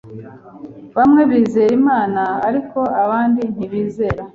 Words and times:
Bamwe 0.97 1.21
bizera 1.29 1.73
Imana, 1.79 2.23
ariko 2.47 2.79
abandi 3.03 3.41
ntibizera. 3.53 4.21